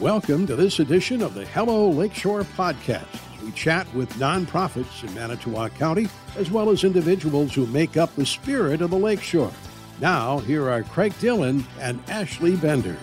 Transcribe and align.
Welcome 0.00 0.46
to 0.48 0.56
this 0.56 0.78
edition 0.78 1.22
of 1.22 1.32
the 1.32 1.46
Hello 1.46 1.88
Lakeshore 1.88 2.42
podcast. 2.42 3.06
We 3.42 3.50
chat 3.52 3.92
with 3.94 4.12
nonprofits 4.14 5.02
in 5.02 5.14
Manitowoc 5.14 5.74
County, 5.76 6.08
as 6.36 6.50
well 6.50 6.68
as 6.68 6.84
individuals 6.84 7.54
who 7.54 7.64
make 7.68 7.96
up 7.96 8.14
the 8.14 8.26
spirit 8.26 8.82
of 8.82 8.90
the 8.90 8.98
Lakeshore. 8.98 9.50
Now, 9.98 10.40
here 10.40 10.68
are 10.68 10.82
Craig 10.82 11.18
Dillon 11.18 11.64
and 11.80 11.98
Ashley 12.10 12.56
Bender. 12.56 12.98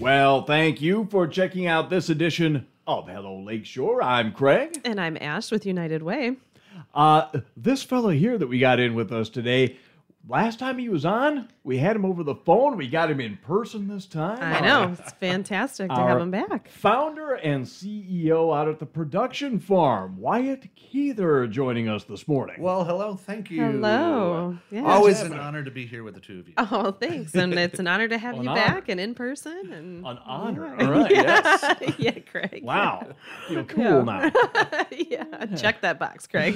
Well, 0.00 0.42
thank 0.42 0.82
you 0.82 1.06
for 1.08 1.28
checking 1.28 1.68
out 1.68 1.88
this 1.88 2.10
edition 2.10 2.66
of 2.88 3.06
Hello 3.06 3.38
Lakeshore. 3.38 4.02
I'm 4.02 4.32
Craig. 4.32 4.80
And 4.84 5.00
I'm 5.00 5.16
Ash 5.20 5.52
with 5.52 5.64
United 5.64 6.02
Way. 6.02 6.34
Uh, 6.92 7.28
this 7.56 7.84
fellow 7.84 8.10
here 8.10 8.36
that 8.38 8.48
we 8.48 8.58
got 8.58 8.80
in 8.80 8.96
with 8.96 9.12
us 9.12 9.28
today 9.28 9.76
last 10.28 10.58
time 10.58 10.78
he 10.78 10.88
was 10.88 11.04
on, 11.04 11.48
we 11.64 11.78
had 11.78 11.96
him 11.96 12.04
over 12.04 12.22
the 12.22 12.34
phone. 12.34 12.76
We 12.76 12.88
got 12.88 13.10
him 13.10 13.20
in 13.20 13.36
person 13.38 13.88
this 13.88 14.06
time. 14.06 14.38
I 14.40 14.60
know. 14.60 14.94
It's 14.98 15.12
fantastic 15.12 15.88
to 15.90 15.94
have 15.96 16.20
him 16.20 16.30
back. 16.30 16.68
Founder 16.70 17.34
and 17.34 17.64
CEO 17.64 18.56
out 18.56 18.68
at 18.68 18.78
the 18.78 18.86
production 18.86 19.58
farm, 19.58 20.18
Wyatt 20.18 20.68
Kuether, 20.76 21.50
joining 21.50 21.88
us 21.88 22.04
this 22.04 22.26
morning. 22.28 22.56
Well, 22.60 22.84
hello. 22.84 23.16
Thank 23.16 23.50
you. 23.50 23.62
Hello. 23.62 24.56
Yeah. 24.70 24.84
Always 24.84 25.20
an 25.20 25.32
honor 25.34 25.62
to 25.64 25.70
be 25.70 25.86
here 25.86 26.02
with 26.04 26.14
the 26.14 26.20
two 26.20 26.40
of 26.40 26.48
you. 26.48 26.54
Oh, 26.58 26.90
thanks. 26.92 27.34
And 27.34 27.54
it's 27.58 27.78
an 27.78 27.86
honor 27.86 28.08
to 28.08 28.18
have 28.18 28.34
you 28.36 28.48
honor. 28.48 28.54
back 28.54 28.88
and 28.88 28.98
in 29.00 29.14
person. 29.14 29.72
And 29.72 30.06
An 30.06 30.18
honor. 30.24 30.76
All 30.80 30.90
right. 30.90 31.10
Yes. 31.14 31.94
yeah, 31.98 32.18
Craig. 32.20 32.62
Wow. 32.64 33.08
Feel 33.48 33.64
cool 33.64 33.84
Yeah. 33.84 34.02
now. 34.02 34.86
yeah, 34.90 35.46
check 35.56 35.80
that 35.82 35.98
box, 35.98 36.26
Craig. 36.26 36.54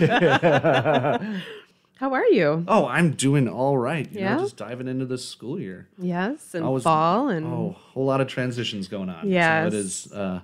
How 1.98 2.14
are 2.14 2.26
you? 2.26 2.64
Oh, 2.68 2.86
I'm 2.86 3.12
doing 3.12 3.48
all 3.48 3.76
right. 3.76 4.10
You 4.12 4.20
Yeah? 4.20 4.36
know, 4.36 4.42
just 4.42 4.56
diving 4.56 4.86
into 4.88 5.04
this 5.04 5.28
school 5.28 5.58
year. 5.60 5.88
Yes, 5.98 6.54
and 6.54 6.64
Always- 6.64 6.84
fall 6.84 7.28
and 7.28 7.44
Oh, 7.46 7.74
a 7.76 7.78
whole 7.92 8.04
lot 8.06 8.20
of 8.20 8.28
transitions 8.28 8.86
going 8.88 9.08
on. 9.08 9.28
Yes. 9.28 9.62
So 9.64 9.66
it 9.76 9.80
is. 9.80 10.12
Uh, 10.12 10.40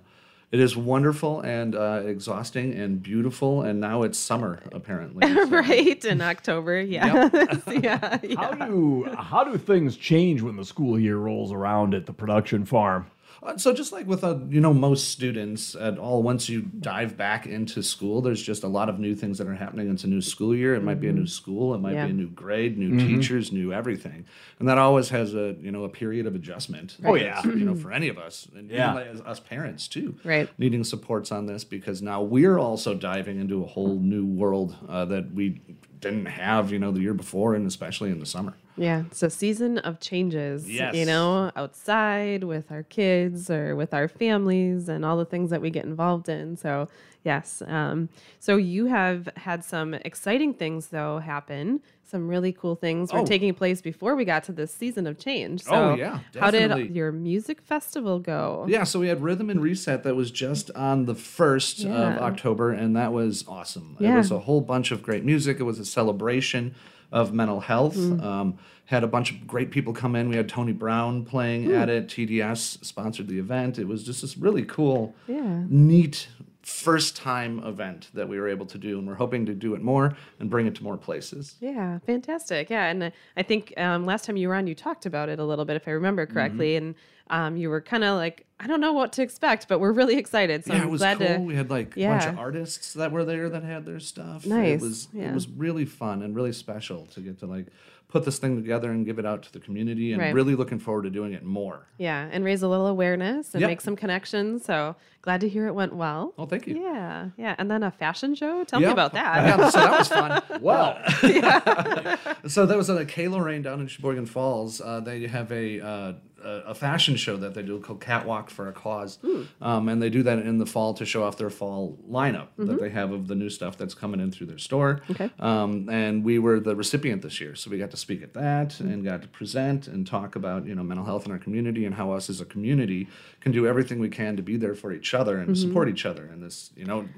it 0.53 0.61
is 0.61 0.77
wonderful 0.77 1.41
and 1.41 1.75
uh, 1.75 2.03
exhausting 2.07 2.75
and 2.75 3.03
beautiful, 3.03 3.63
and 3.63 3.81
now 3.81 4.03
it's 4.03 4.17
summer 4.19 4.61
apparently. 4.73 5.27
so- 5.35 5.49
right 5.49 6.05
in 6.05 6.21
October. 6.21 6.81
Yeah, 6.81 7.29
yeah, 7.73 8.19
yeah. 8.23 8.37
How 8.37 8.53
do 8.53 9.09
how 9.17 9.45
do 9.45 9.57
things 9.59 9.97
change 9.97 10.43
when 10.43 10.57
the 10.57 10.65
school 10.65 10.99
year 10.99 11.17
rolls 11.17 11.53
around 11.53 11.95
at 11.95 12.07
the 12.07 12.13
production 12.13 12.65
farm? 12.65 13.07
So 13.57 13.73
just 13.73 13.93
like 13.93 14.07
with 14.07 14.25
uh, 14.25 14.39
you 14.49 14.61
know 14.61 14.73
most 14.73 15.09
students 15.11 15.75
at 15.75 15.99
all, 15.99 16.23
once 16.23 16.49
you 16.49 16.63
dive 16.63 17.17
back 17.17 17.47
into 17.47 17.83
school, 17.83 18.21
there's 18.23 18.43
just 18.43 18.65
a 18.65 18.69
lot 18.69 18.89
of 18.89 18.99
new 18.99 19.15
things 19.15 19.39
that 19.39 19.47
are 19.47 19.55
happening. 19.55 19.91
It's 19.91 20.05
a 20.05 20.09
new 20.09 20.21
school 20.21 20.55
year. 20.57 20.75
It 20.75 20.83
might 20.83 20.99
be 21.01 21.09
a 21.09 21.13
new 21.13 21.27
school. 21.27 21.75
It 21.75 21.79
might 21.79 21.93
Yeah. 21.93 22.07
be 22.07 22.11
a 22.13 22.15
new 22.15 22.29
grade, 22.31 22.79
new 22.79 22.99
teachers, 22.99 23.53
new 23.53 23.73
everything, 23.73 24.25
and 24.59 24.69
that 24.69 24.79
always 24.79 25.11
has 25.11 25.35
a 25.35 25.57
you 25.61 25.71
know 25.71 25.85
a 25.85 25.89
period 25.89 26.27
of 26.27 26.35
adjustment. 26.35 26.97
Oh, 27.05 27.15
yeah. 27.15 27.45
you 27.47 27.65
know 27.65 27.75
for 27.75 27.93
any 27.93 28.09
of 28.09 28.19
us, 28.19 28.49
and 28.57 28.65
even 28.65 28.77
Yeah. 28.77 28.95
like 28.95 29.07
as 29.09 29.21
us 29.21 29.41
parents 29.41 29.89
too, 29.89 30.17
Right. 30.25 30.49
Needing 30.59 30.83
supports 30.83 31.31
on 31.31 31.47
this 31.47 31.65
because 31.65 32.01
now 32.03 32.23
we're 32.23 32.59
also 32.59 32.95
diving 32.95 33.39
into 33.39 33.63
a 33.63 33.67
whole 33.67 33.99
new 34.01 34.25
world 34.25 34.75
uh, 34.89 35.05
that 35.07 35.33
we 35.35 35.61
didn't 36.01 36.27
have 36.27 36.73
you 36.73 36.79
know 36.79 36.91
the 36.93 37.01
year 37.01 37.15
before, 37.15 37.55
and 37.55 37.67
especially 37.67 38.11
in 38.11 38.21
the 38.21 38.27
summer. 38.27 38.55
Yeah, 38.77 39.05
a 39.23 39.31
season 39.31 39.79
of 39.79 40.01
changes. 40.01 40.69
You 40.69 41.05
know, 41.07 41.51
outside 41.57 42.45
with 42.45 42.71
our 42.73 42.83
kids 42.83 43.51
or 43.51 43.77
with 43.77 43.95
our 43.95 44.09
families 44.09 44.89
and 44.89 45.05
all 45.05 45.17
the 45.17 45.25
things 45.25 45.51
that 45.51 45.61
we 45.61 45.71
get 45.71 45.85
involved 45.85 46.29
in. 46.29 46.57
So, 46.57 46.89
yes. 47.25 47.63
Um, 47.67 48.09
so, 48.41 48.57
you 48.57 48.87
have 48.87 49.29
had 49.37 49.65
some 49.65 49.95
exciting 49.95 50.55
things, 50.55 50.89
though, 50.89 51.19
happen. 51.19 51.81
Some 52.07 52.29
really 52.29 52.53
cool 52.53 52.77
things 52.77 53.13
were 53.13 53.21
Oh. 53.21 53.25
taking 53.27 53.55
place 53.55 53.81
before 53.81 54.15
we 54.15 54.25
got 54.25 54.45
to 54.45 54.53
this 54.53 54.73
season 54.73 55.07
of 55.07 55.19
change. 55.19 55.63
So, 55.63 55.73
Oh, 55.75 55.95
yeah, 55.95 56.21
How 56.39 56.51
did 56.51 56.95
your 56.95 57.11
music 57.13 57.61
festival 57.63 58.19
go? 58.21 58.67
Yeah, 58.69 58.85
so 58.85 59.01
we 59.01 59.09
had 59.09 59.23
Rhythm 59.23 59.51
and 59.51 59.61
Reset 59.61 60.03
that 60.05 60.15
was 60.15 60.31
just 60.31 60.71
on 60.73 61.07
the 61.07 61.15
1st 61.15 61.87
of 61.87 62.19
October, 62.19 62.71
and 62.71 62.95
that 62.97 63.13
was 63.13 63.45
awesome. 63.49 63.97
Yeah. 63.99 64.15
It 64.15 64.19
was 64.19 64.31
a 64.31 64.41
whole 64.41 64.61
bunch 64.61 64.91
of 64.93 65.03
great 65.03 65.25
music. 65.25 65.59
It 65.61 65.65
was 65.65 65.79
a 65.81 65.85
celebration 65.85 66.75
of 67.15 67.33
mental 67.33 67.61
health. 67.61 67.97
Mm. 67.97 68.23
Um, 68.23 68.59
had 68.87 69.03
a 69.03 69.07
bunch 69.07 69.31
of 69.31 69.47
great 69.47 69.71
people 69.71 69.95
come 69.95 70.15
in. 70.15 70.29
We 70.29 70.37
had 70.37 70.49
Tony 70.49 70.73
Brown 70.73 71.25
playing 71.25 71.69
Mm. 71.69 71.81
at 71.81 71.89
it. 71.89 72.09
TDS 72.09 72.79
sponsored 72.83 73.29
the 73.29 73.39
event. 73.39 73.79
It 73.79 73.89
was 73.89 74.05
just 74.05 74.21
this 74.21 74.37
really 74.37 74.65
cool, 74.65 75.15
Yeah. 75.27 75.63
neat 75.69 76.29
first 76.65 77.17
time 77.17 77.59
event 77.65 78.09
that 78.15 78.29
we 78.29 78.39
were 78.41 78.49
able 78.49 78.67
to 78.67 78.79
do, 78.79 78.99
and 78.99 79.07
we're 79.07 79.15
hoping 79.15 79.45
to 79.47 79.55
do 79.55 79.75
it 79.75 79.83
more 79.83 80.17
and 80.41 80.49
bring 80.49 80.67
it 80.67 80.75
to 80.77 80.83
more 80.83 80.97
places. 80.97 81.57
Yeah, 81.61 81.99
fantastic. 82.07 82.71
Yeah, 82.71 82.87
and 82.87 83.13
I 83.37 83.43
think 83.43 83.75
um, 83.77 84.05
last 84.05 84.25
time 84.25 84.37
you 84.37 84.49
were 84.49 84.55
on, 84.55 84.67
you 84.67 84.75
talked 84.75 85.07
about 85.07 85.29
it 85.29 85.39
a 85.39 85.45
little 85.45 85.65
bit, 85.65 85.77
if 85.77 85.87
I 85.87 85.93
remember 85.93 86.27
correctly, 86.27 86.77
and 86.77 86.95
um, 87.31 87.57
you 87.57 87.71
were 87.71 87.81
kind 87.81 88.05
of 88.05 88.17
like, 88.17 88.47
I 88.61 88.67
don't 88.67 88.81
know 88.81 88.93
what 88.93 89.13
to 89.15 89.23
expect, 89.23 89.69
but 89.69 89.79
we're 89.79 89.93
really 89.93 90.17
excited. 90.17 90.65
So 90.65 90.73
yeah, 90.73 90.81
I'm 90.81 90.89
it 90.89 90.91
was 90.91 91.01
glad 91.01 91.19
cool. 91.19 91.27
to. 91.27 91.39
we 91.39 91.55
had 91.55 91.71
like 91.71 91.97
a 91.97 92.07
bunch 92.07 92.27
of 92.27 92.39
artists 92.39 92.93
that 92.95 93.13
were 93.13 93.25
there 93.25 93.49
that 93.49 93.63
had 93.63 93.85
their 93.85 94.01
stuff. 94.01 94.47
Nice, 94.47 94.81
It 94.81 94.85
was 94.85 95.09
yeah. 95.13 95.31
it 95.31 95.35
was 95.35 95.49
really 95.49 95.85
fun 95.85 96.23
and 96.23 96.35
really 96.35 96.53
special 96.53 97.07
to 97.07 97.21
get 97.21 97.39
to 97.41 97.47
like 97.47 97.67
put 98.09 98.25
this 98.25 98.39
thing 98.39 98.55
together 98.55 98.91
and 98.93 99.05
give 99.05 99.19
it 99.19 99.27
out 99.27 99.43
to 99.43 99.53
the 99.53 99.59
community 99.59 100.13
and 100.13 100.23
Right. 100.23 100.33
really 100.35 100.55
looking 100.55 100.79
forward 100.79 101.03
to 101.03 101.11
doing 101.11 101.33
it 101.33 101.43
more. 101.43 101.89
Yeah, 101.99 102.29
and 102.31 102.45
raise 102.45 102.63
a 102.63 102.69
little 102.69 102.87
awareness 102.87 103.55
and 103.55 103.61
Yep. 103.61 103.69
make 103.71 103.81
some 103.81 103.97
connections. 103.97 104.65
So 104.65 104.95
glad 105.23 105.41
to 105.41 105.49
hear 105.49 105.67
it 105.67 105.75
went 105.75 105.95
well. 105.97 106.33
Oh, 106.39 106.47
thank 106.47 106.67
you. 106.69 106.77
Yeah, 106.81 107.31
yeah, 107.37 107.57
and 107.59 107.69
then 107.71 107.83
a 107.83 107.91
fashion 107.91 108.35
show. 108.37 108.63
Tell 108.65 108.79
me 108.79 108.87
about 108.87 109.15
that. 109.15 109.47
Yeah, 109.59 109.69
so 109.69 109.81
that 109.81 109.99
was 109.99 110.09
fun. 110.09 110.43
Well, 110.63 110.97
so 112.47 112.67
that 112.67 112.77
was 112.77 112.89
at 112.91 112.97
a 113.01 113.05
K 113.05 113.29
Lorraine 113.29 113.63
down 113.63 113.81
in 113.81 113.87
Sheboygan 113.89 114.27
Falls. 114.27 114.81
Uh, 114.81 115.01
they 115.01 115.27
have 115.27 115.51
a 115.51 115.81
uh, 115.81 116.13
a 116.45 116.75
fashion 116.75 117.17
show 117.17 117.37
that 117.39 117.55
they 117.55 117.63
do 117.63 117.79
called 117.81 118.01
Catwalk 118.01 118.51
for 118.51 118.69
a 118.69 118.73
Cause, 118.73 119.19
um, 119.61 119.89
and 119.89 120.01
they 120.03 120.11
do 120.11 120.23
that 120.23 120.39
in 120.41 120.59
the 120.59 120.67
fall 120.67 120.95
to 120.95 121.05
show 121.05 121.25
off 121.25 121.37
their 121.39 121.51
fall 121.51 121.99
lineup 122.11 122.49
that 122.59 122.81
they 122.81 122.91
have 122.91 123.13
of 123.13 123.27
the 123.29 123.35
new 123.35 123.49
stuff 123.51 123.77
that's 123.77 123.95
coming 123.95 124.21
in 124.21 124.31
through 124.31 124.47
their 124.49 124.59
store. 124.59 125.01
Okay. 125.11 125.31
Um, 125.41 125.89
and 125.91 126.25
we 126.25 126.39
were 126.39 126.61
the 126.61 126.77
recipient 126.77 127.23
this 127.23 127.41
year, 127.41 127.55
so 127.55 127.71
we 127.71 127.79
got 127.79 127.91
to 127.93 127.97
speak 127.97 128.23
at 128.23 128.35
that 128.35 128.81
and 128.81 129.05
got 129.05 129.23
to 129.23 129.29
present 129.29 129.89
and 129.89 130.07
talk 130.07 130.37
about 130.37 130.67
you 130.67 130.75
know 130.75 130.83
mental 130.83 131.07
health 131.07 131.27
in 131.27 131.33
our 131.33 131.39
community 131.39 131.85
and 131.87 131.95
how 131.95 132.13
us 132.13 132.29
as 132.31 132.41
a 132.41 132.45
community 132.45 133.09
can 133.41 133.53
do 133.53 133.67
everything 133.67 133.99
we 133.99 134.09
can 134.09 134.37
to 134.37 134.43
be 134.43 134.57
there 134.57 134.75
for 134.75 134.93
each 134.93 135.15
other 135.15 135.39
and 135.39 135.57
support 135.57 135.89
each 135.89 136.05
other 136.07 136.27
in 136.33 136.41
this 136.41 136.71
you 136.77 136.85
know 136.85 137.09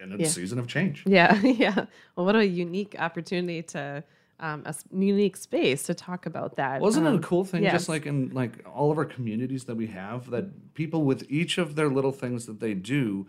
in 0.00 0.12
a 0.12 0.16
Yeah. 0.16 0.26
season 0.28 0.58
of 0.58 0.66
change. 0.68 1.02
Yeah, 1.06 1.34
yeah. 1.42 1.86
Well, 2.14 2.26
what 2.26 2.36
a 2.36 2.46
unique 2.46 2.94
opportunity 2.98 3.62
to 3.74 4.04
um, 4.40 4.62
a 4.64 4.68
s- 4.68 4.84
unique 4.92 5.36
space 5.36 5.82
to 5.84 5.94
talk 5.94 6.26
about 6.26 6.56
that. 6.56 6.80
Wasn't 6.80 7.04
it 7.06 7.08
Um, 7.10 7.16
a 7.16 7.20
cool 7.20 7.44
thing? 7.44 7.62
yes. 7.62 7.72
Just 7.72 7.88
like 7.88 8.06
in 8.06 8.30
like 8.32 8.64
all 8.66 8.90
of 8.90 8.98
our 8.98 9.04
communities 9.04 9.64
that 9.64 9.76
we 9.76 9.86
have, 9.88 10.30
that 10.30 10.74
people 10.74 11.04
with 11.04 11.24
each 11.28 11.58
of 11.58 11.74
their 11.74 11.88
little 11.88 12.12
things 12.12 12.46
that 12.46 12.60
they 12.60 12.74
do 12.74 13.26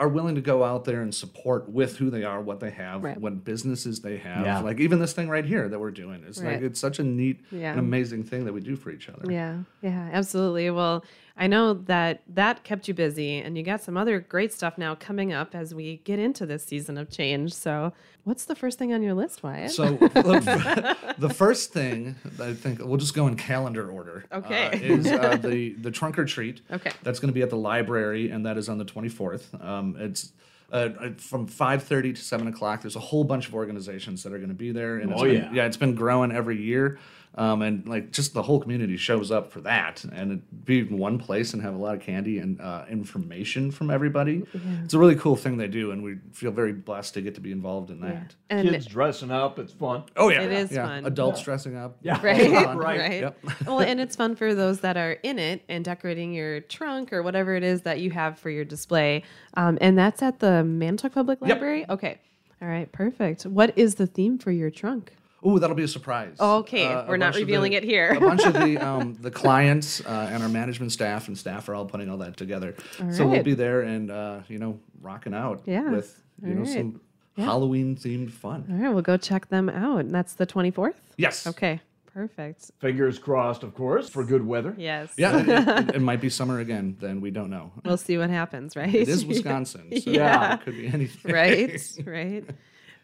are 0.00 0.08
willing 0.08 0.34
to 0.34 0.40
go 0.40 0.64
out 0.64 0.84
there 0.84 1.00
and 1.00 1.14
support 1.14 1.68
with 1.68 1.98
who 1.98 2.10
they 2.10 2.24
are, 2.24 2.40
what 2.40 2.58
they 2.58 2.70
have, 2.70 3.04
Right. 3.04 3.16
what 3.20 3.44
businesses 3.44 4.00
they 4.00 4.16
have. 4.16 4.44
Yeah. 4.44 4.58
Like 4.60 4.80
even 4.80 4.98
this 4.98 5.12
thing 5.12 5.28
right 5.28 5.44
here 5.44 5.68
that 5.68 5.78
we're 5.78 5.92
doing. 5.92 6.24
is 6.24 6.42
Right. 6.42 6.54
like 6.54 6.62
it's 6.62 6.80
such 6.80 6.98
a 6.98 7.04
neat 7.04 7.40
Yeah. 7.52 7.70
and 7.70 7.78
amazing 7.78 8.24
thing 8.24 8.46
that 8.46 8.52
we 8.52 8.60
do 8.60 8.74
for 8.74 8.90
each 8.90 9.08
other. 9.08 9.30
Yeah, 9.30 9.58
yeah, 9.80 10.08
absolutely. 10.12 10.70
Well, 10.70 11.04
I 11.40 11.46
know 11.46 11.72
that 11.74 12.22
that 12.28 12.62
kept 12.64 12.86
you 12.86 12.92
busy, 12.94 13.38
and 13.38 13.56
you 13.56 13.64
got 13.64 13.80
some 13.82 13.96
other 13.96 14.20
great 14.20 14.52
stuff 14.52 14.76
now 14.76 14.94
coming 14.94 15.32
up 15.32 15.54
as 15.54 15.74
we 15.74 15.96
get 16.04 16.18
into 16.18 16.44
this 16.44 16.64
season 16.66 16.98
of 16.98 17.08
change. 17.10 17.54
So, 17.54 17.94
what's 18.24 18.44
the 18.44 18.54
first 18.54 18.78
thing 18.78 18.92
on 18.92 19.02
your 19.02 19.14
list, 19.14 19.42
Wyatt? 19.42 19.70
So 19.70 19.92
the, 19.96 20.96
the 21.18 21.30
first 21.30 21.72
thing 21.72 22.14
I 22.38 22.52
think 22.52 22.80
we'll 22.84 22.98
just 22.98 23.14
go 23.14 23.26
in 23.26 23.36
calendar 23.36 23.90
order. 23.90 24.26
uh, 24.30 24.36
Okay. 24.36 24.78
is 24.82 25.06
uh, 25.06 25.36
the 25.36 25.70
the 25.80 25.90
trunk 25.90 26.18
or 26.18 26.26
treat. 26.26 26.60
Okay. 26.70 26.92
That's 27.02 27.18
going 27.20 27.30
to 27.30 27.34
be 27.34 27.42
at 27.42 27.50
the 27.50 27.56
library, 27.56 28.30
and 28.30 28.44
that 28.44 28.58
is 28.58 28.68
on 28.68 28.76
the 28.78 28.84
twenty 28.84 29.08
fourth. 29.08 29.54
Um, 29.60 29.96
it's. 29.98 30.32
Uh, 30.72 30.88
uh, 31.00 31.10
from 31.16 31.48
5.30 31.48 32.14
to 32.14 32.22
7 32.22 32.46
o'clock 32.46 32.82
there's 32.82 32.94
a 32.94 33.00
whole 33.00 33.24
bunch 33.24 33.48
of 33.48 33.56
organizations 33.56 34.22
that 34.22 34.32
are 34.32 34.36
going 34.38 34.50
to 34.50 34.54
be 34.54 34.70
there 34.70 34.98
and 34.98 35.10
it's 35.10 35.20
Oh, 35.20 35.24
been, 35.24 35.34
yeah. 35.34 35.50
yeah 35.52 35.64
it's 35.66 35.76
been 35.76 35.96
growing 35.96 36.30
every 36.30 36.62
year 36.62 37.00
um, 37.36 37.62
and 37.62 37.86
like 37.88 38.10
just 38.10 38.34
the 38.34 38.42
whole 38.42 38.60
community 38.60 38.96
shows 38.96 39.30
up 39.30 39.52
for 39.52 39.60
that 39.60 40.04
and 40.04 40.32
it 40.32 40.64
be 40.64 40.80
in 40.80 40.98
one 40.98 41.18
place 41.18 41.52
and 41.54 41.62
have 41.62 41.74
a 41.74 41.78
lot 41.78 41.94
of 41.94 42.00
candy 42.00 42.38
and 42.38 42.60
uh, 42.60 42.84
information 42.90 43.70
from 43.70 43.90
everybody 43.90 44.44
it's 44.84 44.94
a 44.94 44.98
really 44.98 45.14
cool 45.16 45.36
thing 45.36 45.56
they 45.56 45.68
do 45.68 45.92
and 45.92 46.02
we 46.02 46.16
feel 46.32 46.50
very 46.50 46.72
blessed 46.72 47.14
to 47.14 47.22
get 47.22 47.34
to 47.34 47.40
be 47.40 47.52
involved 47.52 47.90
in 47.90 48.00
that 48.00 48.34
and 48.50 48.68
kids 48.68 48.86
dressing 48.86 49.30
up, 49.30 49.58
it's 49.58 49.72
fun. 49.72 50.04
Oh 50.16 50.28
yeah, 50.28 50.42
It 50.42 50.52
is 50.52 50.72
yeah. 50.72 50.86
fun. 50.86 51.06
Adults 51.06 51.42
dressing 51.42 51.76
up. 51.76 51.96
Yeah. 52.02 52.20
right, 52.22 52.50
Fun. 52.50 52.76
right, 52.78 52.98
Right. 52.98 53.20
Yep. 53.20 53.38
well, 53.66 53.80
and 53.80 54.00
it's 54.00 54.16
fun 54.16 54.34
for 54.34 54.54
those 54.54 54.80
that 54.80 54.96
are 54.96 55.12
in 55.22 55.38
it 55.38 55.62
and 55.68 55.84
decorating 55.84 56.32
your 56.34 56.60
trunk 56.60 57.12
or 57.12 57.22
whatever 57.22 57.54
it 57.54 57.62
is 57.62 57.82
that 57.82 58.00
you 58.00 58.10
have 58.10 58.38
for 58.38 58.50
your 58.50 58.64
display. 58.64 59.22
Um, 59.54 59.78
and 59.80 59.96
that's 59.96 60.20
at 60.22 60.40
the 60.40 60.64
Manitowoc 60.64 61.12
Public 61.12 61.40
Library. 61.40 61.86
Okay, 61.88 62.18
all 62.60 62.68
right, 62.68 62.90
perfect. 62.90 63.44
What 63.46 63.76
is 63.78 63.94
the 63.94 64.06
theme 64.06 64.38
for 64.38 64.50
your 64.50 64.70
trunk? 64.70 65.12
Ooh, 65.46 65.58
that'll 65.58 65.76
be 65.76 65.84
a 65.84 65.88
surprise. 65.88 66.36
Okay, 66.38 66.86
Uh, 66.86 67.06
we're 67.08 67.16
not 67.16 67.34
revealing 67.34 67.72
the- 67.72 67.78
it 67.78 67.84
here. 67.84 68.10
a 68.16 68.20
bunch 68.20 68.42
of 68.44 68.52
the 68.54 68.76
um, 68.86 69.14
the 69.20 69.30
clients 69.30 70.00
uh, 70.04 70.28
and 70.32 70.42
our 70.42 70.48
management 70.48 70.92
staff 70.92 71.28
and 71.28 71.36
staff 71.38 71.68
are 71.68 71.74
all 71.74 71.86
putting 71.86 72.10
all 72.10 72.18
that 72.18 72.36
together. 72.36 72.74
so 73.12 73.26
we'll 73.26 73.42
be 73.42 73.54
there 73.54 73.80
and 73.82 74.10
uh, 74.10 74.40
you 74.48 74.58
know 74.58 74.78
rocking 75.00 75.32
out 75.34 75.62
Yeah. 75.66 75.90
with 75.90 76.22
you 76.42 76.48
All 76.50 76.54
know 76.56 76.60
right. 76.62 76.68
some 76.70 77.00
Halloween 77.36 77.96
themed 77.96 78.30
fun. 78.32 78.66
All 78.70 78.76
right, 78.76 78.92
we'll 78.92 79.02
go 79.02 79.16
check 79.16 79.48
them 79.48 79.68
out. 79.70 80.00
And 80.00 80.10
that's 80.14 80.34
the 80.34 80.46
24th? 80.46 80.94
Yes. 81.16 81.46
Okay, 81.46 81.80
Perfect. 82.12 82.72
Fingers 82.80 83.18
crossed, 83.18 83.62
of 83.62 83.72
course, 83.74 84.10
for 84.10 84.24
good 84.24 84.44
weather. 84.44 84.74
Yes. 84.76 85.12
Yeah, 85.16 85.38
it, 85.38 85.48
it- 85.88 85.94
it 85.96 86.02
might 86.02 86.20
be 86.20 86.28
summer 86.28 86.58
again. 86.58 86.96
Then 87.00 87.20
we 87.22 87.30
don't 87.30 87.48
know. 87.48 87.70
We'll 87.84 87.96
see 87.96 88.18
what 88.18 88.28
happens, 88.30 88.76
right? 88.76 88.92
It 88.94 89.08
is 89.08 89.24
Wisconsin, 89.24 89.88
so 90.02 90.10
Yeah. 90.10 90.54
it 90.54 90.64
could 90.64 90.76
be 90.76 90.88
anything. 90.88 91.32
right, 91.32 91.80
right. 92.04 92.44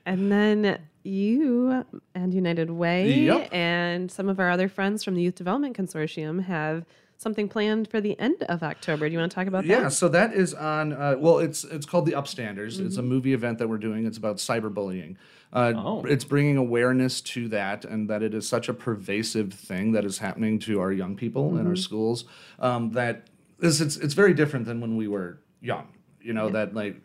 And 0.07 0.31
then 0.33 0.79
you 1.03 1.85
and 2.15 2.33
United 2.33 2.71
Way 2.71 3.25
Yep. 3.25 3.49
and 3.53 4.11
some 4.11 4.29
of 4.29 4.41
our 4.41 4.51
other 4.51 4.69
friends 4.69 5.05
from 5.05 5.15
the 5.15 5.23
Youth 5.23 5.35
Development 5.35 5.77
Consortium 5.77 6.45
have 6.45 6.85
something 7.19 7.49
planned 7.49 7.89
for 7.89 8.01
the 8.01 8.19
end 8.21 8.43
of 8.49 8.63
October. 8.63 9.09
Do 9.09 9.13
you 9.13 9.19
want 9.19 9.31
to 9.33 9.35
talk 9.35 9.47
about 9.47 9.65
Yeah, 9.65 9.77
that? 9.77 9.83
Yeah, 9.83 9.89
so 9.89 10.09
that 10.09 10.33
is 10.35 10.55
on. 10.55 10.93
Uh, 10.93 11.17
well, 11.19 11.39
it's 11.39 11.65
it's 11.65 11.87
called 11.87 12.07
the 12.07 12.13
Upstanders. 12.13 12.79
It's 12.79 12.97
a 12.97 13.01
Mm-hmm. 13.01 13.09
movie 13.09 13.33
event 13.35 13.59
that 13.59 13.69
we're 13.69 13.79
doing. 13.79 14.07
It's 14.07 14.19
about 14.19 14.37
cyberbullying. 14.37 15.17
Uh, 15.53 15.73
Oh. 15.77 16.05
It's 16.05 16.25
bringing 16.25 16.57
awareness 16.57 17.21
to 17.23 17.49
that, 17.49 17.85
and 17.85 18.11
that 18.11 18.23
it 18.23 18.35
is 18.35 18.49
such 18.49 18.69
a 18.69 18.75
pervasive 18.75 19.53
thing 19.55 19.93
that 19.93 20.05
is 20.05 20.19
happening 20.19 20.59
to 20.61 20.81
our 20.81 20.93
young 20.93 21.17
people 21.17 21.51
in 21.53 21.59
Mm-hmm. 21.61 21.69
our 21.69 21.77
schools. 21.77 22.25
Um, 22.59 22.91
that 22.93 23.29
is, 23.61 23.81
it's 23.81 23.97
it's 23.97 24.15
very 24.15 24.35
different 24.35 24.67
than 24.67 24.81
when 24.81 24.97
we 24.97 25.09
were 25.09 25.41
young. 25.61 25.89
You 26.21 26.33
know 26.35 26.51
that 26.51 26.75
like 26.75 27.01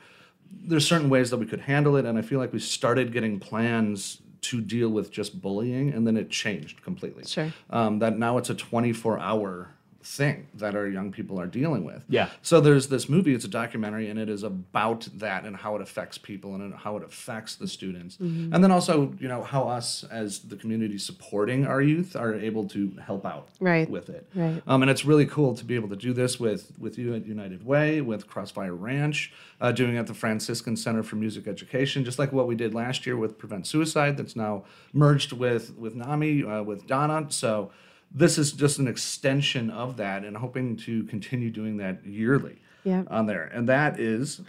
there's 0.51 0.88
certain 0.88 1.09
ways 1.09 1.30
that 1.30 1.38
we 1.38 1.45
could 1.45 1.62
handle 1.62 1.95
it, 1.95 2.06
and 2.06 2.18
I 2.18 2.21
feel 2.21 2.39
like 2.39 2.53
we 2.53 2.59
started 2.59 3.13
getting 3.13 3.39
plans 3.39 4.21
to 4.42 4.62
deal 4.62 4.89
with 4.89 5.12
just 5.12 5.42
bullying, 5.42 5.94
and 5.94 6.06
then 6.06 6.18
it 6.18 6.30
changed 6.30 6.81
completely. 6.81 7.24
Sure. 7.25 7.53
Um, 7.69 8.00
that 8.00 8.18
now 8.18 8.38
it's 8.38 8.50
a 8.50 8.56
24 8.56 9.19
hour 9.19 9.74
thing 10.03 10.48
that 10.56 10.75
our 10.75 10.88
young 10.88 11.12
people 11.12 11.39
are 11.39 11.45
dealing 11.48 11.83
with. 11.83 12.03
Yeah. 12.09 12.30
So 12.42 12.59
there's 12.62 12.88
this 12.88 13.07
movie, 13.07 13.33
it's 13.33 13.45
a 13.45 13.48
documentary, 13.48 14.09
and 14.09 14.19
it 14.19 14.30
is 14.30 14.44
about 14.44 15.07
that 15.15 15.45
and 15.45 15.56
how 15.56 15.75
it 15.75 15.81
affects 15.81 16.18
people 16.18 16.56
and 16.56 16.74
how 16.74 16.98
it 16.98 17.03
affects 17.03 17.56
the 17.56 17.68
students. 17.68 18.18
Mm-hmm. 18.18 18.53
And 18.53 18.63
then 18.63 18.71
also, 18.71 19.13
you 19.19 19.27
know, 19.27 19.44
how 19.44 19.68
us 19.68 20.03
as 20.12 20.39
the 20.39 20.56
community 20.56 20.98
supporting 20.98 21.65
our 21.65 21.81
youth 21.81 22.15
are 22.15 22.33
able 22.33 22.68
to 22.69 22.92
help 23.06 23.25
out 23.25 23.50
Right. 23.59 23.89
with 23.89 24.09
it. 24.09 24.27
Right. 24.36 24.62
Um, 24.68 24.81
and 24.81 24.89
it's 24.92 25.06
really 25.06 25.25
cool 25.25 25.53
to 25.56 25.65
be 25.65 25.75
able 25.75 25.89
to 25.89 25.95
do 25.95 26.13
this 26.13 26.39
with, 26.39 26.71
with 26.80 26.98
you 26.98 27.13
at 27.13 27.25
United 27.25 27.65
Way, 27.65 28.01
with 28.01 28.27
Crossfire 28.27 28.74
Ranch, 28.75 29.31
uh, 29.59 29.71
doing 29.71 29.95
it 29.95 30.00
at 30.00 30.07
the 30.07 30.13
Franciscan 30.13 30.75
Center 30.75 31.03
for 31.03 31.15
Music 31.15 31.48
Education, 31.48 32.03
just 32.03 32.19
like 32.19 32.31
what 32.31 32.48
we 32.48 32.56
did 32.56 32.74
last 32.74 33.06
year 33.06 33.18
with 33.18 33.38
Prevent 33.38 33.68
Suicide, 33.68 34.18
that's 34.18 34.36
now 34.36 34.63
merged 34.94 35.31
with, 35.31 35.77
with 35.77 35.95
NAMI, 35.95 36.44
uh, 36.44 36.63
with 36.63 36.88
Donna. 36.88 37.27
So 37.30 37.71
this 38.13 38.38
is 38.38 38.52
just 38.52 38.80
an 38.80 38.88
extension 38.88 39.69
of 39.69 39.98
that 39.98 40.24
and 40.25 40.36
hoping 40.38 40.75
to 40.78 41.04
continue 41.06 41.50
doing 41.50 41.78
that 41.78 42.06
yearly 42.06 42.58
Yeah. 42.84 43.04
on 43.08 43.25
there. 43.25 43.44
And 43.46 43.68
that 43.69 44.00
is 44.00 44.42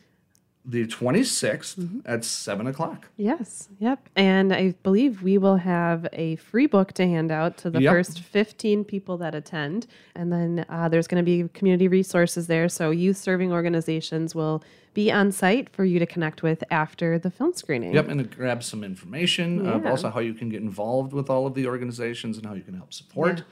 the 0.65 0.87
26th 0.87 1.75
Mm-hmm. 1.77 1.99
at 2.05 2.25
7 2.25 2.67
o'clock. 2.69 3.09
Yes. 3.17 3.69
Yep. 3.81 4.09
And 4.15 4.53
I 4.53 4.75
believe 4.83 5.23
we 5.23 5.37
will 5.39 5.57
have 5.57 6.07
a 6.13 6.37
free 6.37 6.67
book 6.67 6.93
to 6.95 7.07
hand 7.07 7.33
out 7.33 7.57
to 7.59 7.71
the 7.71 7.81
Yep. 7.83 7.93
first 7.93 8.21
15 8.21 8.85
people 8.85 9.17
that 9.19 9.35
attend. 9.35 9.87
And 10.15 10.33
then 10.33 10.65
uh, 10.69 10.89
there's 10.89 11.09
going 11.09 11.25
to 11.25 11.25
be 11.25 11.49
community 11.53 11.89
resources 11.89 12.47
there. 12.47 12.69
So 12.69 12.91
youth 12.91 13.17
serving 13.17 13.53
organizations 13.53 14.35
will 14.35 14.63
be 14.95 15.11
on 15.11 15.33
site 15.33 15.69
for 15.71 15.85
you 15.85 15.99
to 15.99 16.07
connect 16.07 16.43
with 16.43 16.63
after 16.71 17.19
the 17.19 17.31
film 17.31 17.55
screening. 17.55 17.95
Yep, 17.95 18.09
and 18.09 18.21
it 18.21 18.31
grabs 18.37 18.67
some 18.67 18.85
information 18.85 19.67
of 19.67 19.83
Yeah. 19.85 19.91
also 19.91 20.11
how 20.11 20.21
you 20.21 20.35
can 20.35 20.49
get 20.49 20.61
involved 20.63 21.13
with 21.13 21.29
all 21.31 21.47
of 21.47 21.55
the 21.55 21.67
organizations 21.67 22.37
and 22.37 22.47
how 22.47 22.53
you 22.55 22.63
can 22.63 22.75
help 22.75 22.93
support. 22.93 23.43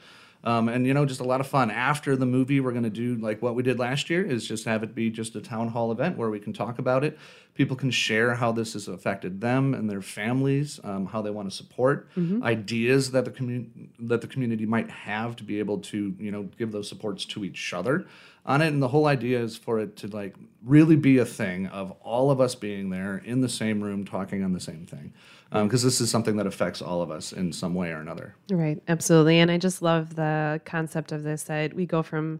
Um, 0.43 0.69
and 0.69 0.87
you 0.87 0.93
know, 0.93 1.05
just 1.05 1.19
a 1.19 1.23
lot 1.23 1.39
of 1.39 1.47
fun. 1.47 1.69
After 1.69 2.15
the 2.15 2.25
movie, 2.25 2.59
we're 2.59 2.71
going 2.71 2.83
to 2.83 2.89
do 2.89 3.15
like 3.15 3.41
what 3.41 3.53
we 3.53 3.63
did 3.63 3.77
last 3.77 4.09
year 4.09 4.25
is 4.25 4.47
just 4.47 4.65
have 4.65 4.81
it 4.83 4.95
be 4.95 5.09
just 5.09 5.35
a 5.35 5.41
town 5.41 5.67
hall 5.67 5.91
event 5.91 6.17
where 6.17 6.29
we 6.29 6.39
can 6.39 6.51
talk 6.51 6.79
about 6.79 7.03
it. 7.03 7.17
People 7.53 7.75
can 7.75 7.91
share 7.91 8.33
how 8.33 8.51
this 8.51 8.73
has 8.73 8.87
affected 8.87 9.41
them 9.41 9.73
and 9.73 9.89
their 9.89 10.01
families, 10.01 10.79
um, 10.83 11.05
how 11.05 11.21
they 11.21 11.29
want 11.29 11.49
to 11.49 11.55
support 11.55 12.07
ideas 12.43 13.11
that 13.11 13.25
the 13.25 13.31
community 13.31 13.89
that 13.99 14.21
the 14.21 14.27
community 14.27 14.65
might 14.65 14.89
have 14.89 15.35
to 15.35 15.43
be 15.43 15.59
able 15.59 15.77
to 15.79 16.15
you 16.19 16.31
know 16.31 16.43
give 16.57 16.71
those 16.71 16.89
supports 16.89 17.25
to 17.25 17.45
each 17.45 17.73
other 17.73 18.07
on 18.45 18.61
it. 18.61 18.67
And 18.67 18.81
the 18.81 18.87
whole 18.87 19.07
idea 19.07 19.39
is 19.39 19.57
for 19.57 19.79
it 19.79 19.95
to 19.97 20.07
like 20.07 20.35
really 20.63 20.95
be 20.95 21.17
a 21.17 21.25
thing 21.25 21.67
of 21.67 21.91
all 22.01 22.31
of 22.31 22.39
us 22.39 22.55
being 22.55 22.89
there 22.89 23.17
in 23.17 23.41
the 23.41 23.49
same 23.49 23.81
room 23.83 24.05
talking 24.05 24.43
on 24.43 24.53
the 24.53 24.59
same 24.59 24.85
thing. 24.85 25.13
Um, 25.53 25.67
because 25.67 25.83
this 25.83 25.99
is 25.99 26.09
something 26.09 26.37
that 26.37 26.47
affects 26.47 26.81
all 26.81 27.01
of 27.01 27.11
us 27.11 27.33
in 27.33 27.51
some 27.51 27.73
way 27.73 27.91
or 27.91 27.99
another. 27.99 28.35
Right, 28.49 28.81
absolutely. 28.87 29.39
And 29.39 29.51
I 29.51 29.57
just 29.57 29.81
love 29.81 30.15
the 30.15 30.61
concept 30.63 31.11
of 31.11 31.23
this 31.23 31.43
that 31.43 31.73
we 31.73 31.85
go 31.85 32.01
from 32.01 32.39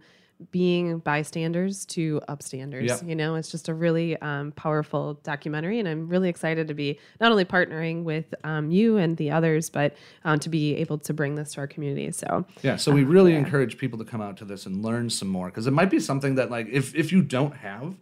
being 0.51 0.99
bystanders 0.99 1.85
to 1.87 2.21
upstanders. 2.27 2.87
Yep. 2.87 3.03
You 3.05 3.15
know, 3.15 3.35
it's 3.35 3.51
just 3.51 3.69
a 3.69 3.73
really 3.73 4.17
um, 4.17 4.51
powerful 4.53 5.15
documentary. 5.23 5.79
And 5.79 5.87
I'm 5.87 6.07
really 6.07 6.29
excited 6.29 6.67
to 6.67 6.73
be 6.73 6.99
not 7.19 7.31
only 7.31 7.45
partnering 7.45 8.03
with 8.03 8.33
um, 8.43 8.71
you 8.71 8.97
and 8.97 9.17
the 9.17 9.31
others, 9.31 9.69
but 9.69 9.95
um, 10.25 10.39
to 10.39 10.49
be 10.49 10.75
able 10.77 10.97
to 10.99 11.13
bring 11.13 11.35
this 11.35 11.53
to 11.53 11.61
our 11.61 11.67
community. 11.67 12.11
So, 12.11 12.45
Yeah, 12.61 12.75
so 12.75 12.91
we 12.91 13.03
really 13.03 13.35
encourage 13.35 13.77
people 13.77 13.99
to 13.99 14.05
come 14.05 14.21
out 14.21 14.37
to 14.37 14.45
this 14.45 14.65
and 14.65 14.83
learn 14.83 15.09
some 15.09 15.27
more 15.27 15.47
because 15.47 15.67
it 15.67 15.71
might 15.71 15.89
be 15.89 15.99
something 15.99 16.35
that 16.35 16.49
like 16.49 16.67
if 16.71 16.95
if 16.95 17.11
you 17.11 17.21
don't 17.21 17.55
have 17.57 17.95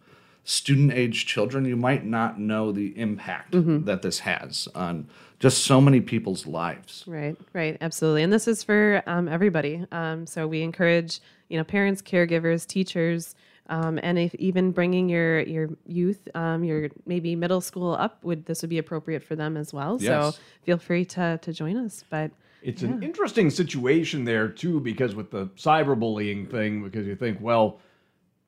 student 0.49 0.91
age 0.91 1.27
children, 1.27 1.65
you 1.65 1.77
might 1.77 2.05
not 2.05 2.39
know 2.39 2.71
the 2.71 2.97
impact 2.97 3.51
that 3.85 4.01
this 4.01 4.19
has 4.19 4.67
on 4.73 5.07
just 5.39 5.63
so 5.63 5.79
many 5.79 6.01
people's 6.01 6.47
lives. 6.47 7.03
Right, 7.05 7.37
right, 7.53 7.77
absolutely. 7.81 8.23
And 8.23 8.33
this 8.33 8.47
is 8.47 8.63
for 8.63 9.03
um, 9.05 9.27
everybody. 9.27 9.85
Um, 9.91 10.25
so 10.25 10.47
we 10.47 10.63
encourage, 10.63 11.19
you 11.49 11.57
know, 11.57 11.63
parents, 11.63 12.01
caregivers, 12.01 12.65
teachers, 12.65 13.35
um, 13.67 13.99
and 14.01 14.17
if 14.17 14.33
even 14.35 14.71
bringing 14.71 15.07
your 15.07 15.41
your 15.41 15.69
youth, 15.85 16.27
um, 16.33 16.63
your 16.63 16.89
maybe 17.05 17.35
middle 17.35 17.61
school 17.61 17.93
up, 17.93 18.23
would 18.23 18.47
this 18.47 18.63
would 18.63 18.69
be 18.71 18.79
appropriate 18.79 19.23
for 19.23 19.35
them 19.35 19.55
as 19.55 19.71
well. 19.71 19.97
Yes. 20.01 20.35
So 20.35 20.41
feel 20.63 20.79
free 20.79 21.05
to 21.05 21.39
to 21.43 21.53
join 21.53 21.77
us. 21.77 22.03
But 22.09 22.31
It's 22.63 22.81
an 22.81 23.03
interesting 23.03 23.51
situation 23.51 24.25
there 24.25 24.47
too, 24.47 24.79
because 24.79 25.13
with 25.13 25.29
the 25.29 25.45
cyberbullying 25.55 26.49
thing, 26.49 26.83
because 26.83 27.05
you 27.05 27.15
think, 27.15 27.37
well, 27.39 27.79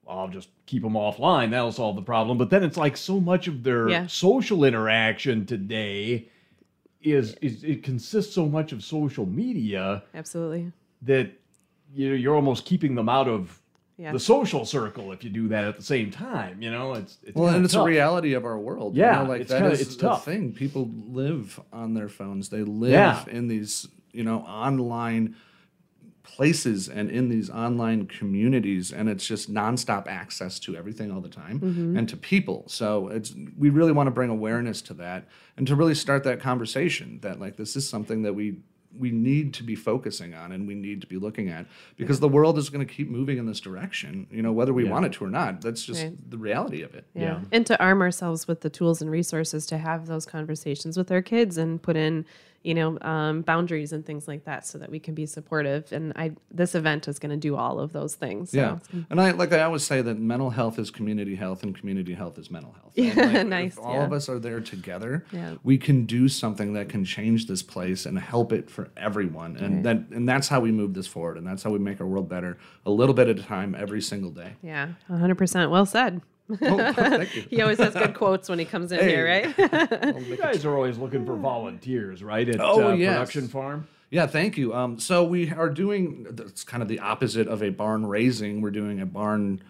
I'll 0.08 0.28
just 0.28 0.50
keep 0.66 0.84
them 0.84 0.94
offline, 0.94 1.52
that'll 1.52 1.72
solve 1.72 1.96
the 1.96 2.02
problem. 2.02 2.38
But 2.38 2.50
then 2.50 2.64
it's 2.64 2.78
like 2.78 2.98
so 2.98 3.20
much 3.20 3.48
of 3.48 3.64
their 3.64 3.90
Yeah. 3.90 4.08
social 4.08 4.64
interaction 4.64 5.46
today 5.46 6.28
is, 7.02 7.34
is 7.42 7.64
it 7.64 7.84
consists 7.84 8.34
so 8.34 8.48
much 8.48 8.72
of 8.72 8.84
social 8.84 9.26
media 9.26 10.04
absolutely, 10.14 10.72
that 11.04 11.32
you 11.94 12.10
know, 12.10 12.16
you're 12.16 12.36
almost 12.36 12.66
keeping 12.66 12.96
them 12.96 13.10
out 13.10 13.28
of 13.28 13.60
Yeah. 13.98 14.12
the 14.12 14.20
social 14.20 14.66
circle 14.66 15.12
if 15.12 15.24
you 15.24 15.30
do 15.30 15.48
that 15.50 15.66
at 15.66 15.78
the 15.78 15.84
same 15.84 16.10
time. 16.12 16.62
You 16.62 16.72
know, 16.72 16.94
it's, 16.94 17.18
it's 17.24 17.36
Well, 17.36 17.54
and 17.54 17.64
it's 17.66 17.74
tough. 17.74 17.84
a 17.84 17.90
reality 17.90 18.34
of 18.34 18.46
our 18.46 18.58
world. 18.60 18.96
Yeah, 18.96 19.20
you 19.20 19.24
know, 19.24 19.30
like 19.30 19.42
it's 19.42 19.52
that 19.52 19.60
kinda- 19.62 19.72
is 19.74 19.82
it's 19.82 19.96
the 19.96 20.08
tough. 20.10 20.26
thing. 20.26 20.54
People 20.54 20.90
live 21.08 21.60
on 21.74 21.94
their 21.94 22.10
phones. 22.10 22.50
They 22.50 22.64
live 22.64 22.92
Yeah. 22.92 23.24
in 23.30 23.48
these, 23.48 23.88
you 24.14 24.24
know, 24.24 24.40
online 24.40 25.36
places 26.24 26.88
and 26.88 27.10
in 27.10 27.30
these 27.30 27.50
online 27.50 28.06
communities 28.06 28.92
and 28.92 29.10
it's 29.10 29.26
just 29.26 29.52
nonstop 29.52 30.08
access 30.08 30.60
to 30.60 30.76
everything 30.76 31.12
all 31.12 31.22
the 31.22 31.30
time 31.30 31.60
Mm-hmm. 31.60 31.98
and 31.98 32.08
to 32.10 32.18
people 32.18 32.64
so 32.68 33.08
it's 33.10 33.34
we 33.58 33.70
really 33.70 33.92
want 33.92 34.08
to 34.08 34.12
bring 34.12 34.30
awareness 34.30 34.82
to 34.84 34.94
that 34.96 35.28
and 35.58 35.66
to 35.68 35.76
really 35.76 35.96
start 35.96 36.24
that 36.26 36.40
conversation 36.40 37.20
that 37.22 37.40
like 37.40 37.58
this 37.58 37.76
is 37.76 37.88
something 37.90 38.22
that 38.24 38.34
we 38.34 38.58
we 38.98 39.10
need 39.10 39.54
to 39.54 39.64
be 39.64 39.74
focusing 39.74 40.34
on 40.34 40.52
and 40.52 40.68
we 40.68 40.76
need 40.76 41.00
to 41.00 41.08
be 41.08 41.16
looking 41.18 41.48
at 41.48 41.66
because 41.96 42.20
the 42.20 42.28
world 42.28 42.58
is 42.58 42.70
going 42.70 42.86
to 42.86 42.94
keep 42.94 43.10
moving 43.10 43.38
in 43.38 43.46
this 43.46 43.60
direction 43.62 44.28
you 44.30 44.42
know 44.42 44.52
whether 44.52 44.74
we 44.74 44.84
want 44.84 45.06
it 45.06 45.14
to 45.14 45.24
or 45.24 45.30
not 45.30 45.62
that's 45.62 45.84
just 45.84 46.04
Right. 46.04 46.30
the 46.30 46.38
reality 46.38 46.82
of 46.82 46.94
it 46.94 47.06
yeah. 47.14 47.22
Yeah. 47.24 47.40
and 47.54 47.66
to 47.68 47.82
arm 47.82 48.02
ourselves 48.02 48.48
with 48.48 48.62
the 48.62 48.70
tools 48.70 49.02
and 49.02 49.10
resources 49.10 49.66
to 49.68 49.78
have 49.78 50.08
those 50.08 50.26
conversations 50.26 50.98
with 50.98 51.10
our 51.12 51.22
kids 51.22 51.58
and 51.58 51.82
put 51.82 51.96
in, 51.96 52.26
you 52.64 52.74
know, 52.74 52.98
um, 53.02 53.42
boundaries 53.42 53.92
and 53.92 54.06
things 54.06 54.28
like 54.28 54.46
that, 54.46 54.66
so 54.66 54.78
that 54.78 54.90
we 54.90 55.00
can 55.00 55.14
be 55.14 55.26
supportive. 55.26 55.92
And 55.92 56.14
I, 56.16 56.32
this 56.52 56.76
event 56.76 57.08
is 57.08 57.20
going 57.20 57.32
to 57.32 57.38
do 57.38 57.56
all 57.56 57.80
of 57.80 57.94
those 57.94 58.16
things. 58.16 58.52
So 58.52 58.58
Yeah, 58.58 59.02
and 59.10 59.20
I 59.20 59.32
like 59.32 59.52
I 59.54 59.64
always 59.64 59.84
say 59.84 60.02
that 60.02 60.20
mental 60.20 60.50
health 60.50 60.78
is 60.80 60.92
community 60.92 61.36
health, 61.36 61.64
and 61.64 61.78
community 61.78 62.14
health 62.14 62.38
is 62.38 62.52
mental 62.52 62.74
health. 62.74 62.94
Yeah, 62.96 63.44
like, 63.48 63.68
if 63.68 63.80
all 63.80 63.96
yeah. 63.96 64.06
of 64.06 64.14
us 64.14 64.30
are 64.30 64.40
there 64.40 64.60
together. 64.60 65.26
Yeah. 65.32 65.56
we 65.64 65.78
can 65.78 66.06
do 66.06 66.28
something 66.28 66.74
that 66.74 66.90
can 66.90 67.06
change 67.06 67.48
this 67.48 67.64
place 67.64 68.06
and 68.06 68.18
help 68.20 68.52
it 68.52 68.70
for 68.70 68.90
everyone, 68.98 69.58
and 69.58 69.84
that 69.86 69.98
and 70.12 70.28
that's 70.28 70.48
how 70.48 70.60
we 70.60 70.72
move 70.72 70.94
this 70.94 71.08
forward, 71.08 71.38
and 71.38 71.48
that's 71.48 71.64
how 71.64 71.72
we 71.72 71.80
make 71.80 72.00
our 72.00 72.08
world 72.08 72.30
better, 72.30 72.58
a 72.86 72.92
little 72.92 73.16
bit 73.16 73.28
at 73.28 73.40
a 73.40 73.44
time, 73.44 73.76
every 73.76 74.02
single 74.02 74.32
day. 74.32 74.54
Yeah, 74.62 74.90
100%. 75.10 75.70
Well 75.70 75.86
said. 75.86 76.22
Oh. 76.62 77.26
He 77.50 77.62
always 77.62 77.78
has 77.80 77.94
good 77.94 78.14
quotes 78.14 78.50
when 78.50 78.60
he 78.60 78.66
comes 78.66 78.92
in 78.92 79.00
here, 79.00 79.26
right? 79.26 79.58
You 80.28 80.38
guys 80.38 80.66
are 80.66 80.76
always 80.76 80.98
looking 80.98 81.26
for 81.26 81.36
volunteers, 81.36 82.24
right? 82.24 82.48
At 82.48 82.60
Oh, 82.60 82.90
uh, 82.90 82.94
yes. 82.94 83.14
Production 83.14 83.48
Farm. 83.48 83.88
Yeah, 84.10 84.28
thank 84.28 84.58
you. 84.58 84.74
Um, 84.74 85.00
so 85.00 85.24
we 85.24 85.52
are 85.52 85.70
doing 85.70 86.28
it's 86.38 86.64
kind 86.64 86.84
of 86.84 86.90
the 86.90 87.00
opposite 87.00 87.48
of 87.48 87.64
a 87.64 87.70
barn 87.70 88.06
raising. 88.06 88.62
We're 88.62 88.72
doing 88.72 89.00
a 89.00 89.06
barn 89.06 89.62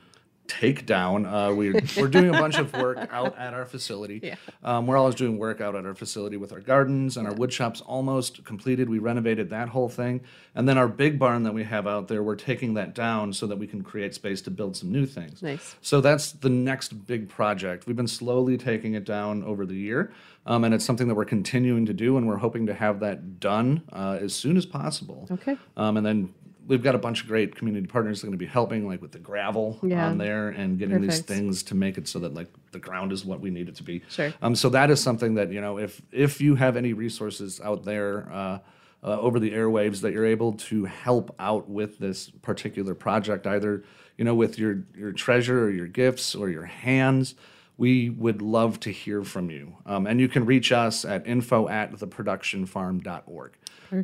take 0.60 0.86
down. 0.86 1.26
Uh, 1.26 1.54
we're, 1.54 1.80
we're 1.98 2.08
doing 2.08 2.30
a 2.30 2.40
bunch 2.40 2.58
of 2.58 2.74
work 2.74 2.98
out 3.12 3.38
at 3.38 3.54
our 3.54 3.66
facility. 3.66 4.20
Yeah. 4.22 4.36
Um, 4.64 4.88
we're 4.88 4.98
always 4.98 5.16
doing 5.16 5.38
work 5.38 5.62
out 5.62 5.76
at 5.76 5.86
our 5.86 5.96
facility 5.96 6.38
with 6.38 6.52
our 6.52 6.60
gardens 6.60 7.18
and 7.18 7.28
our 7.28 7.34
wood 7.34 7.54
shops 7.54 7.82
almost 7.82 8.44
completed. 8.44 8.90
We 8.90 9.00
renovated 9.00 9.50
that 9.52 9.70
whole 9.70 9.90
thing. 9.90 10.22
And 10.56 10.68
then 10.68 10.78
our 10.78 10.88
big 10.88 11.18
barn 11.18 11.44
that 11.44 11.54
we 11.54 11.64
have 11.64 11.88
out 11.88 12.08
there, 12.08 12.22
we're 12.24 12.36
taking 12.36 12.74
that 12.74 12.94
down 12.94 13.34
so 13.34 13.48
that 13.48 13.58
we 13.58 13.68
can 13.68 13.82
create 13.82 14.14
space 14.14 14.42
to 14.44 14.52
build 14.52 14.76
some 14.76 14.92
new 14.92 15.06
things. 15.06 15.42
Nice. 15.42 15.76
So 15.82 16.02
that's 16.02 16.34
the 16.34 16.50
next 16.50 17.06
big 17.08 17.30
project. 17.30 17.88
We've 17.88 17.96
been 17.96 18.08
slowly 18.08 18.58
taking 18.58 18.94
it 18.94 19.06
down 19.06 19.44
over 19.44 19.66
the 19.66 19.76
year. 19.76 20.12
Um, 20.46 20.64
and 20.64 20.74
it's 20.74 20.84
something 20.84 21.08
that 21.08 21.14
we're 21.14 21.26
continuing 21.26 21.86
to 21.86 21.94
do, 21.94 22.18
and 22.18 22.28
we're 22.28 22.38
hoping 22.38 22.66
to 22.66 22.74
have 22.74 23.00
that 23.02 23.40
done 23.40 23.84
uh, 23.94 24.18
as 24.20 24.34
soon 24.34 24.58
as 24.58 24.66
possible. 24.66 25.28
Okay. 25.30 25.56
Um, 25.78 25.98
and 25.98 26.06
then 26.06 26.34
we've 26.68 26.84
got 26.84 26.96
a 26.96 26.98
bunch 27.00 27.22
of 27.22 27.28
great 27.28 27.56
community 27.56 27.88
partners 27.88 28.22
that 28.22 28.28
are 28.28 28.30
going 28.30 28.38
to 28.40 28.46
be 28.46 28.50
helping, 28.50 28.88
like 28.88 29.02
with 29.02 29.12
the 29.12 29.20
gravel 29.20 29.80
Yeah. 29.84 30.08
on 30.08 30.18
there 30.18 30.50
and 30.50 30.78
getting 30.78 31.02
these 31.02 31.22
things 31.22 31.64
to 31.64 31.76
make 31.76 31.98
it 31.98 32.08
so 32.08 32.20
that 32.20 32.34
like 32.34 32.48
the 32.72 32.80
ground 32.80 33.12
is 33.12 33.26
what 33.26 33.40
we 33.42 33.50
need 33.50 33.68
it 33.70 33.76
to 33.76 33.84
be. 33.84 34.02
Sure. 34.10 34.34
Um, 34.42 34.56
so 34.56 34.70
that 34.70 34.90
is 34.90 35.02
something 35.02 35.36
that 35.36 35.52
you 35.52 35.62
know, 35.62 35.78
if 35.78 36.02
if 36.12 36.40
you 36.42 36.56
have 36.56 36.78
any 36.78 36.94
resources 36.94 37.60
out 37.62 37.84
there. 37.84 38.32
Uh, 38.32 38.60
uh, 39.04 39.20
over 39.20 39.40
the 39.40 39.50
airwaves, 39.52 40.02
that 40.02 40.14
you're 40.14 40.28
able 40.28 40.54
to 40.54 40.86
help 40.86 41.34
out 41.40 41.68
with 41.68 41.98
this 41.98 42.30
particular 42.44 42.94
project, 42.94 43.48
either 43.48 43.84
you 44.16 44.24
know 44.24 44.36
with 44.36 44.60
your 44.60 44.84
your 44.96 45.12
treasure 45.12 45.64
or 45.64 45.72
your 45.72 45.88
gifts 45.88 46.36
or 46.36 46.50
your 46.52 46.66
hands, 46.66 47.34
we 47.82 48.12
would 48.12 48.44
love 48.44 48.80
to 48.80 48.92
hear 48.92 49.24
from 49.24 49.50
you. 49.50 49.76
Um, 49.88 50.06
and 50.06 50.20
you 50.20 50.28
can 50.28 50.46
reach 50.46 50.72
us 50.72 51.04
at 51.04 51.26
info 51.26 51.68
at 51.68 51.92
theproductionfarm.org. 51.94 53.54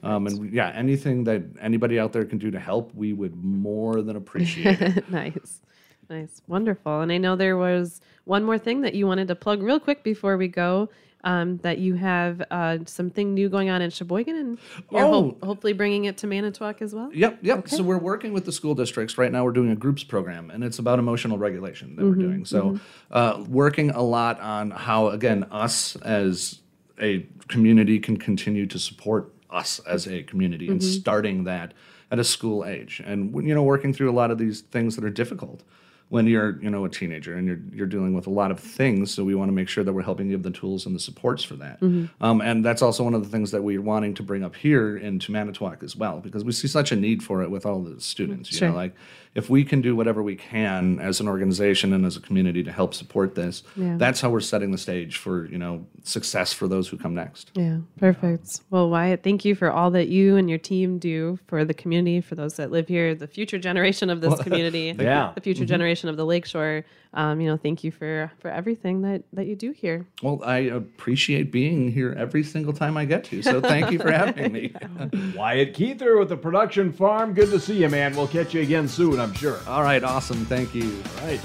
Um, 0.02 0.26
and 0.26 0.40
we- 0.40 0.50
yeah, 0.50 0.70
anything 0.70 1.24
that 1.26 1.44
anybody 1.62 2.00
out 2.00 2.12
there 2.12 2.26
can 2.26 2.40
do 2.40 2.50
to 2.50 2.60
help, 2.60 2.92
we 2.96 3.14
would 3.14 3.36
more 3.44 4.02
than 4.02 4.16
appreciate 4.16 4.82
it. 4.82 5.10
nice. 5.12 5.62
Nice. 6.10 6.42
Wonderful. 6.48 7.02
And 7.02 7.12
I 7.12 7.20
know 7.20 7.36
there 7.36 7.56
was 7.58 8.02
one 8.24 8.44
more 8.44 8.58
thing 8.58 8.82
that 8.82 8.96
you 8.96 9.06
wanted 9.06 9.28
to 9.28 9.36
plug 9.36 9.62
real 9.62 9.80
quick 9.80 10.04
before 10.04 10.38
we 10.38 10.48
go. 10.48 10.90
Um, 11.28 11.58
that 11.58 11.78
you 11.80 11.96
have 11.96 12.42
uh, 12.52 12.78
something 12.86 13.34
new 13.34 13.50
going 13.50 13.70
on 13.70 13.82
in 13.82 13.90
Sheboygan 13.90 14.34
and 14.38 14.58
you're 14.90 15.02
ho- 15.02 15.38
Oh. 15.42 15.46
hopefully 15.46 15.74
bringing 15.74 16.06
it 16.06 16.16
to 16.20 16.28
Manitowoc 16.28 16.82
as 16.82 16.96
well. 16.96 17.10
Yep, 17.14 17.40
yep. 17.42 17.68
So 17.68 17.84
we're 17.84 17.98
working 17.98 18.32
with 18.32 18.46
the 18.46 18.54
school 18.54 18.74
districts 18.76 19.18
right 19.18 19.30
now. 19.30 19.44
We're 19.44 19.52
doing 19.52 19.70
a 19.72 19.76
groups 19.76 20.06
program, 20.06 20.50
and 20.50 20.64
it's 20.64 20.80
about 20.80 21.00
emotional 21.00 21.38
regulation 21.38 21.98
that 21.98 22.06
we're 22.06 22.16
doing. 22.16 22.46
So, 22.46 22.80
uh, 23.12 23.44
working 23.50 23.90
a 23.90 24.02
lot 24.02 24.40
on 24.40 24.72
how, 24.72 25.10
again, 25.10 25.44
us 25.52 25.98
as 25.98 26.62
a 27.02 27.26
community 27.50 28.00
can 28.00 28.16
continue 28.16 28.66
to 28.66 28.80
support 28.80 29.34
us 29.50 29.80
as 29.80 30.08
a 30.08 30.24
community, 30.24 30.70
and 30.70 30.82
starting 30.82 31.44
that 31.44 31.74
at 32.10 32.20
a 32.20 32.24
school 32.24 32.64
age, 32.64 33.02
and 33.06 33.34
you 33.46 33.54
know, 33.54 33.64
working 33.64 33.92
through 33.94 34.10
a 34.10 34.16
lot 34.22 34.32
of 34.32 34.38
these 34.38 34.62
things 34.62 34.96
that 34.96 35.04
are 35.04 35.10
difficult 35.10 35.62
when 36.10 36.26
you're 36.26 36.58
you 36.62 36.70
know 36.70 36.86
a 36.86 36.90
teenager 36.90 37.36
and 37.36 37.46
you're 37.48 37.60
you're 37.74 37.88
dealing 37.88 38.14
with 38.14 38.28
a 38.28 38.30
lot 38.30 38.50
of 38.50 38.60
things 38.60 39.14
so 39.14 39.24
we 39.26 39.36
want 39.36 39.50
to 39.50 39.54
make 39.54 39.68
sure 39.68 39.84
that 39.84 39.92
we're 39.92 40.02
helping 40.02 40.30
give 40.30 40.42
the 40.42 40.52
tools 40.52 40.86
and 40.86 40.96
the 40.96 41.00
supports 41.00 41.44
for 41.44 41.56
that 41.56 41.78
um, 42.22 42.40
and 42.42 42.64
that's 42.64 42.82
also 42.82 43.04
one 43.04 43.14
of 43.14 43.22
the 43.24 43.30
things 43.30 43.52
that 43.52 43.62
we're 43.62 43.82
wanting 43.82 44.14
to 44.14 44.24
bring 44.24 44.44
up 44.44 44.56
here 44.56 44.96
into 44.98 45.32
manitowoc 45.34 45.84
as 45.84 45.96
well 45.98 46.20
because 46.22 46.44
we 46.46 46.52
see 46.54 46.68
such 46.68 46.92
a 46.94 46.96
need 46.96 47.22
for 47.22 47.42
it 47.44 47.52
with 47.52 47.66
all 47.66 47.82
the 47.82 48.00
students 48.00 48.52
you 48.52 48.58
Sure. 48.58 48.70
know 48.70 48.76
like 48.76 48.94
if 49.36 49.50
we 49.52 49.64
can 49.64 49.82
do 49.82 49.96
whatever 49.96 50.24
we 50.24 50.36
can 50.36 51.00
as 51.00 51.20
an 51.20 51.28
organization 51.28 51.92
and 51.94 52.06
as 52.06 52.16
a 52.16 52.22
community 52.22 52.64
to 52.64 52.72
help 52.72 52.94
support 52.94 53.36
this 53.36 53.64
Yeah. 53.76 53.98
that's 53.98 54.22
how 54.22 54.30
we're 54.30 54.40
setting 54.40 54.72
the 54.72 54.78
stage 54.78 55.18
for 55.18 55.46
you 55.48 55.58
know 55.58 55.86
success 56.04 56.54
for 56.54 56.68
those 56.70 56.88
who 56.88 56.98
come 56.98 57.14
next 57.16 57.52
Yeah, 57.56 57.80
perfect. 58.00 58.62
Well, 58.70 58.90
Wyatt, 58.90 59.24
thank 59.24 59.44
you 59.44 59.56
for 59.56 59.70
all 59.72 59.92
that 59.92 60.08
you 60.08 60.38
and 60.38 60.50
your 60.50 60.58
team 60.60 61.00
do 61.00 61.38
for 61.48 61.66
the 61.66 61.74
community, 61.74 62.22
for 62.22 62.36
those 62.36 62.54
that 62.56 62.72
live 62.72 62.88
here, 62.88 63.14
the 63.14 63.28
future 63.28 63.58
generation 63.60 64.10
of 64.10 64.22
this 64.22 64.40
community, 64.46 64.96
Yeah. 64.98 65.34
the 65.36 65.42
future 65.42 65.66
generation 65.66 65.97
of 66.06 66.18
the 66.18 66.26
Lakeshore. 66.26 66.86
Um, 67.14 67.42
you 67.42 67.50
know, 67.50 67.58
thank 67.58 67.84
you 67.84 67.92
for 67.92 68.32
for 68.40 68.50
everything 68.52 69.02
that 69.02 69.24
that 69.34 69.48
you 69.48 69.56
do 69.56 69.72
here. 69.72 70.06
well 70.22 70.40
i 70.46 70.58
appreciate 70.58 71.52
being 71.52 71.92
here 71.92 72.14
every 72.18 72.44
single 72.44 72.74
time 72.74 72.96
i 72.98 73.06
get 73.06 73.24
to 73.24 73.42
so 73.42 73.60
thank 73.62 73.90
you 73.92 73.98
for 73.98 74.12
having 74.12 74.52
me 74.52 74.72
Wyatt 75.36 75.74
Kuether 75.74 76.20
with 76.20 76.30
the 76.30 76.38
production 76.38 76.92
farm. 76.92 77.34
Good 77.34 77.50
to 77.52 77.60
see 77.60 77.78
you, 77.82 77.90
man. 77.90 78.16
We'll 78.16 78.28
catch 78.28 78.54
you 78.54 78.62
again 78.62 78.88
soon, 78.88 79.20
I'm 79.20 79.34
sure. 79.34 79.60
all 79.68 79.82
right 79.84 80.04
awesome 80.04 80.46
thank 80.46 80.76
you 80.76 81.02
All 81.22 81.28
right. 81.28 81.40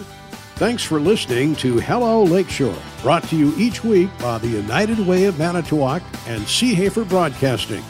Thanks 0.57 0.83
for 0.85 1.01
listening 1.01 1.57
to 1.57 1.79
Hello 1.81 2.23
Lakeshore, 2.25 2.77
brought 3.03 3.25
to 3.31 3.37
you 3.37 3.53
each 3.57 3.83
week 3.83 4.11
by 4.19 4.39
the 4.39 4.49
United 4.49 4.99
Way 5.01 5.25
of 5.25 5.39
Manitowoc 5.39 6.03
and 6.27 6.43
Seehafer 6.43 7.09
Broadcasting. 7.09 7.83